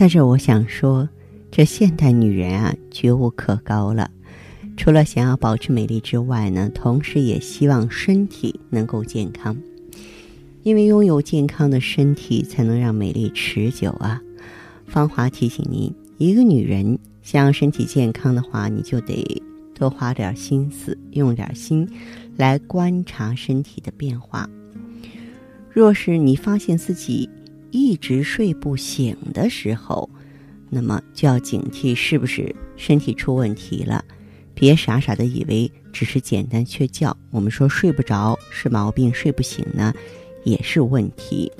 [0.00, 1.06] 在这，我想说，
[1.50, 4.10] 这现代女人啊，觉悟可高了。
[4.74, 9.54] 除了想要保持美丽之外呢，同时也希望身体能够健康，
[10.62, 14.18] 因为拥有健康的身体，才能让美丽持久啊。
[14.86, 19.42] 芳华提醒您，一个女人想要身体健康的话，你就得
[19.74, 21.86] 多花点心思，用点心
[22.38, 24.48] 来观察身体的变化。
[25.70, 27.28] 若是你发现自己，
[27.70, 30.08] 一直睡不醒的时候，
[30.68, 34.04] 那么就要警惕是不是身体出问题了。
[34.54, 37.16] 别傻傻的以为只是简单缺觉。
[37.30, 39.94] 我们说睡不着是毛病，睡不醒呢
[40.44, 41.50] 也是问题。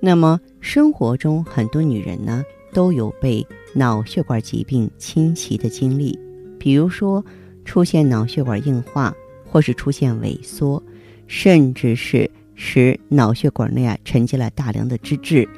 [0.00, 6.18] 那么生活中很多女人呢都有被脑血管疾病侵袭的经历，
[6.58, 7.24] 比如说
[7.64, 9.14] 出现脑血管硬化，
[9.44, 10.82] 或是出现萎缩，
[11.26, 12.30] 甚至是。
[12.62, 15.48] 使脑血管内啊沉积了大量的脂质，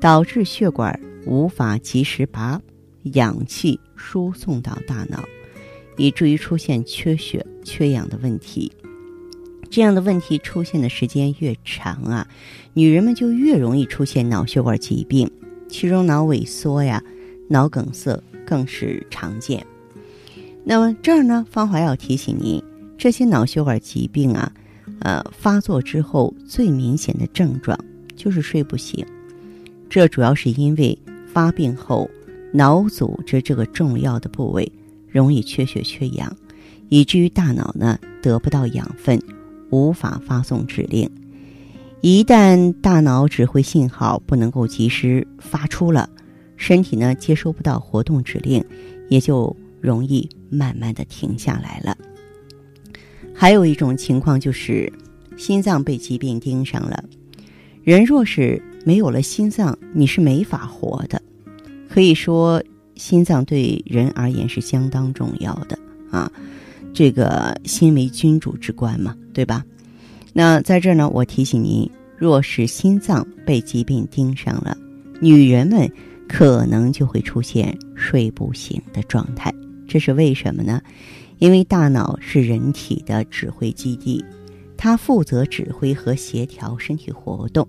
[0.00, 2.60] 导致血管无法及时把
[3.14, 5.22] 氧气输送到大脑，
[5.96, 8.72] 以至于出现缺血、缺氧的问题。
[9.70, 12.26] 这样的问题出现的时间越长啊，
[12.74, 15.30] 女人们就越容易出现脑血管疾病，
[15.68, 17.00] 其中脑萎缩呀、
[17.48, 19.64] 脑梗塞更是常见。
[20.64, 22.60] 那么这儿呢，芳华要提醒您，
[22.98, 24.52] 这些脑血管疾病啊。
[25.00, 27.78] 呃，发作之后最明显的症状
[28.16, 29.06] 就是睡不醒，
[29.88, 30.98] 这主要是因为
[31.32, 32.10] 发病后
[32.52, 34.70] 脑组织这个重要的部位
[35.08, 36.36] 容易缺血缺氧，
[36.88, 39.22] 以至于大脑呢得不到养分，
[39.70, 41.08] 无法发送指令。
[42.00, 46.08] 一旦大脑指挥信号不能够及时发出了，
[46.56, 48.64] 身体呢接收不到活动指令，
[49.08, 51.96] 也就容易慢慢的停下来了。
[53.40, 54.92] 还有一种情况就是，
[55.36, 57.04] 心脏被疾病盯上了。
[57.84, 61.22] 人若是没有了心脏，你是没法活的。
[61.88, 62.60] 可以说，
[62.96, 65.78] 心脏对人而言是相当重要的
[66.10, 66.28] 啊。
[66.92, 69.64] 这个心为君主之官嘛，对吧？
[70.32, 74.76] 那在这儿呢，我提醒您，若是心脏被疾病盯上了，
[75.20, 75.88] 女人们
[76.28, 79.54] 可能就会出现睡不醒的状态。
[79.86, 80.82] 这是为什么呢？
[81.38, 84.24] 因为大脑是人体的指挥基地，
[84.76, 87.66] 它负责指挥和协调身体活动，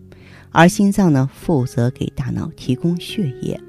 [0.51, 3.59] 而心脏呢负责给大脑提供血液。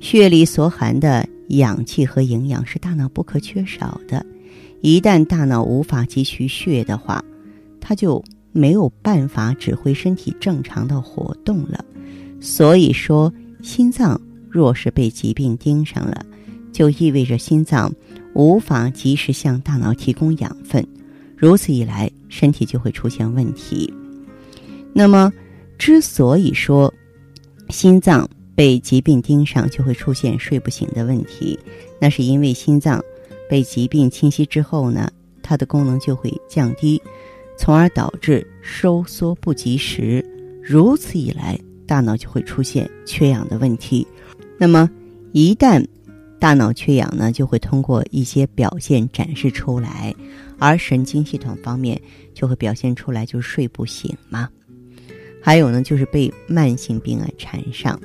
[0.00, 4.24] 血里所含的氧气和营养是大脑不可缺少的。
[4.80, 7.22] 一旦大脑无法汲取血的话，
[7.80, 8.22] 它就
[8.52, 11.84] 没有办法指挥身体正常的活动了。
[12.40, 14.18] 所以说，心脏
[14.48, 16.24] 若是被疾病盯上了，
[16.72, 17.92] 就意味着心脏。
[18.34, 20.86] 无法及时向大脑提供养分，
[21.36, 23.92] 如此一来，身体就会出现问题。
[24.92, 25.32] 那么，
[25.78, 26.92] 之所以说
[27.68, 31.58] 心脏被疾病盯上就会出现睡不醒的问题，
[32.00, 33.02] 那是因为心脏
[33.48, 35.10] 被疾病侵袭之后呢，
[35.42, 37.00] 它的功能就会降低，
[37.58, 40.24] 从而导致收缩不及时。
[40.62, 44.06] 如此一来，大脑就会出现缺氧的问题。
[44.58, 44.88] 那么，
[45.32, 45.84] 一旦
[46.40, 50.12] 大脑缺氧呢，就会通过一些表现展示出来，
[50.58, 52.00] 而神经系统方面
[52.32, 54.48] 就会表现出来，就是睡不醒嘛。
[55.42, 58.00] 还有呢，就是被慢性病啊缠上，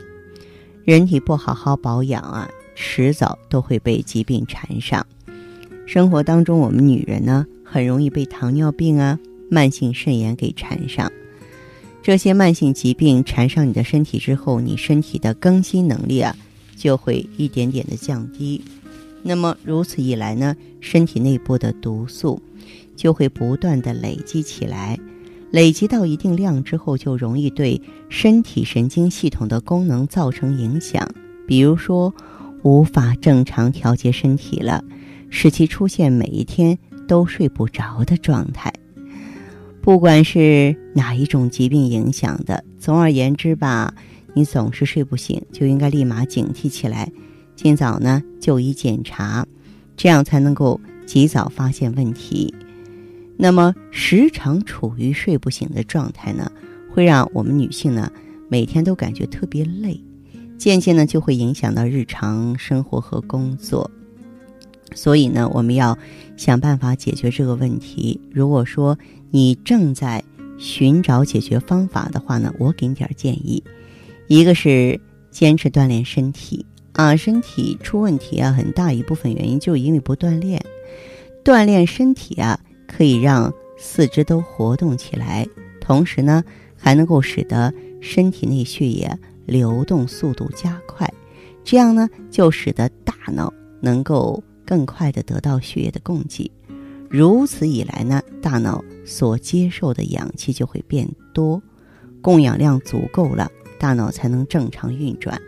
[0.83, 5.05] 人体不好好保养啊，迟早都会被疾病缠上。
[5.85, 9.17] 生活当中，我们女人呢，很容易被糖尿病啊、
[9.49, 11.09] 慢性肾炎给缠上。
[12.03, 16.35] 这些慢性疾病缠上你的身体之后，你身体的更新能力啊。
[16.75, 18.61] 就会一点点的降低，
[19.23, 22.41] 那么如此一来呢，身体内部的毒素
[22.95, 24.99] 就会不断的累积起来，
[25.51, 31.09] 累积到一定量之后，就容易对身体神经系统的功能造成影响，
[31.47, 32.13] 比如说
[32.63, 34.83] 无法正常调节身体了，
[35.29, 36.77] 使其出现每一天
[37.07, 38.73] 都睡不着的状态。
[39.81, 43.93] 不管是哪一种疾病影响的，总而言之吧。
[44.35, 47.11] 你总是睡不醒，就应该立马警惕起来，
[47.55, 49.47] 尽早呢就医检查，
[49.97, 52.53] 这样才能够及早发现问题。
[53.37, 56.51] 那么，时常处于睡不醒的状态呢，
[56.93, 58.11] 会让我们女性呢
[58.49, 59.99] 每天都感觉特别累，
[60.57, 63.89] 渐渐呢就会影响到日常生活和工作。
[64.93, 65.97] 所以呢，我们要
[66.37, 68.19] 想办法解决这个问题。
[68.31, 68.97] 如果说
[69.31, 70.23] 你正在
[70.57, 73.63] 寻找解决方法的话呢，我给你点建议。
[74.27, 74.99] 一个是
[75.31, 80.63] 坚持锻炼身体啊，身体出问题啊，很大一部分原因就因为不锻炼。
[81.43, 85.47] 锻炼身体啊，可以让四肢都活动起来，
[85.79, 86.43] 同时呢，
[86.75, 91.07] 还能够使得身体内血液流动速度加快，
[91.63, 96.49] 这样呢，就使得大脑能够更快的得到血液的供给。
[97.09, 101.61] 如此一来呢，大脑所接受的氧气就会变多，
[102.21, 105.39] 供氧量足够了，大脑才能正常运转，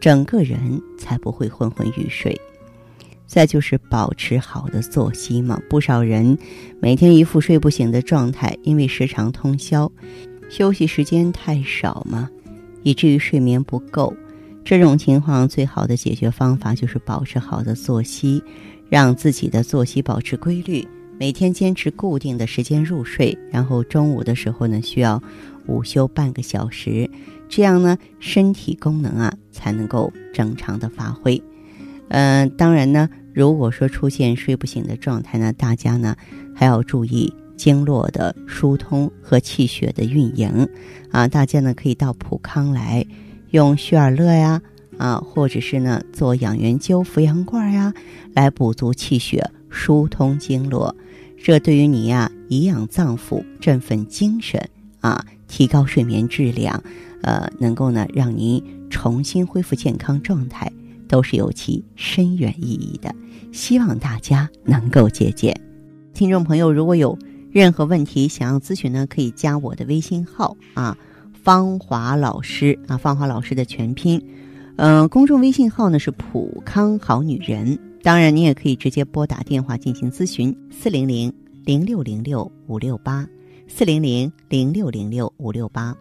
[0.00, 2.38] 整个人才不会昏昏欲睡。
[3.26, 6.38] 再就是保持好的作息嘛，不少人
[6.80, 9.90] 每天一副睡不醒的状态，因为时常通宵，
[10.48, 12.30] 休息时间太少嘛，
[12.84, 14.14] 以至于睡眠不够。
[14.64, 18.42] 这种情况最好的解决方法就是保持好的作息，
[18.88, 20.86] 让自己的作息保持规律，
[21.18, 25.20] 每天坚持固定的时间入睡，然后中午的时候呢需要
[25.66, 27.10] 午休半个小时，
[27.48, 31.42] 这样呢身体功能啊才能够正常的发挥。
[32.08, 36.14] 嗯，当然呢，如果说出现睡不醒的状态呢，大家呢
[36.54, 40.68] 还要注意经络的疏通和气血的运营
[41.10, 41.26] 啊。
[41.26, 43.04] 大家呢可以到普康来
[43.50, 44.62] 用旭尔乐呀
[44.98, 47.92] 啊，或者是呢做养元灸、扶阳罐呀，
[48.34, 50.94] 来补足气血、疏通经络。
[51.42, 54.68] 这对于你呀颐养脏腑、振奋精神
[55.00, 56.82] 啊，提高睡眠质量，
[57.26, 60.72] 呃，能够呢让您重新恢复健康状态。
[61.08, 63.14] 都是有其深远意义的，
[63.52, 65.54] 希望大家能够借鉴。
[66.12, 67.16] 听众朋友，如果有
[67.52, 70.98] 任何问题想要咨询呢，可以加我的微信号啊，
[71.32, 74.20] 芳华老师啊，芳华老师的全拼。
[74.74, 77.78] 嗯，公众微信号呢是普康好女人。
[78.02, 81.32] 当然，你也可以直接拨打电话进行咨询：四零零
[81.64, 83.24] 零六零六五六八，
[83.68, 85.96] 四零零零六零六五六八。